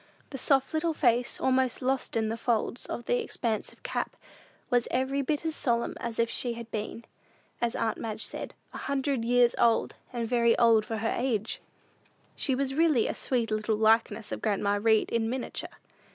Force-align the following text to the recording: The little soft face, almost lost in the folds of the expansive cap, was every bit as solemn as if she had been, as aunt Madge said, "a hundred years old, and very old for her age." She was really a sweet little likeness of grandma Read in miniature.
The 0.31 0.61
little 0.73 0.93
soft 0.95 0.99
face, 0.99 1.39
almost 1.39 1.79
lost 1.79 2.17
in 2.17 2.29
the 2.29 2.35
folds 2.35 2.87
of 2.87 3.05
the 3.05 3.21
expansive 3.21 3.83
cap, 3.83 4.15
was 4.71 4.87
every 4.89 5.21
bit 5.21 5.45
as 5.45 5.55
solemn 5.55 5.93
as 5.99 6.17
if 6.17 6.27
she 6.27 6.53
had 6.53 6.71
been, 6.71 7.05
as 7.61 7.75
aunt 7.75 7.99
Madge 7.99 8.25
said, 8.25 8.55
"a 8.73 8.79
hundred 8.79 9.23
years 9.23 9.53
old, 9.59 9.93
and 10.11 10.27
very 10.27 10.57
old 10.57 10.85
for 10.87 10.97
her 10.97 11.15
age." 11.15 11.61
She 12.35 12.55
was 12.55 12.73
really 12.73 13.05
a 13.07 13.13
sweet 13.13 13.51
little 13.51 13.77
likeness 13.77 14.31
of 14.31 14.41
grandma 14.41 14.79
Read 14.81 15.11
in 15.11 15.29
miniature. 15.29 15.77